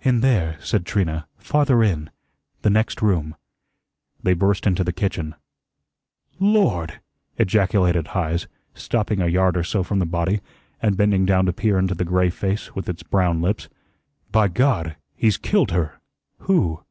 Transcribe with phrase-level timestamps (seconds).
[0.00, 2.10] "In there," said Trina, "farther in
[2.62, 3.36] the next room."
[4.20, 5.36] They burst into the kitchen.
[6.40, 6.98] "LORD!"
[7.38, 10.40] ejaculated Heise, stopping a yard or so from the body,
[10.82, 13.68] and bending down to peer into the gray face with its brown lips.
[14.32, 14.96] "By God!
[15.14, 16.00] he's killed her."
[16.38, 16.82] "Who?"